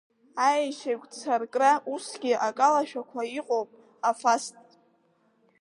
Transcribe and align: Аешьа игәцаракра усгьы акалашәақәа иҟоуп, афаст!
Аешьа 0.47 0.91
игәцаракра 0.93 1.71
усгьы 1.93 2.33
акалашәақәа 2.47 3.21
иҟоуп, 3.37 3.69
афаст! 4.09 4.57